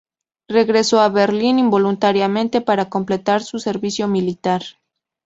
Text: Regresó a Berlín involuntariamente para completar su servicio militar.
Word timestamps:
Regresó 0.47 0.99
a 0.99 1.09
Berlín 1.09 1.59
involuntariamente 1.59 2.59
para 2.59 2.89
completar 2.89 3.43
su 3.43 3.59
servicio 3.59 4.07
militar. 4.07 4.63